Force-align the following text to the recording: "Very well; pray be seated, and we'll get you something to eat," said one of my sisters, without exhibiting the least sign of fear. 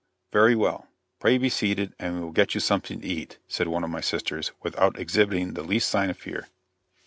"Very 0.31 0.55
well; 0.55 0.87
pray 1.19 1.37
be 1.37 1.47
seated, 1.47 1.93
and 1.99 2.19
we'll 2.23 2.31
get 2.31 2.55
you 2.55 2.59
something 2.59 3.01
to 3.01 3.07
eat," 3.07 3.37
said 3.47 3.67
one 3.67 3.83
of 3.83 3.91
my 3.91 4.01
sisters, 4.01 4.51
without 4.63 4.97
exhibiting 4.97 5.53
the 5.53 5.61
least 5.61 5.87
sign 5.89 6.09
of 6.09 6.17
fear. 6.17 6.47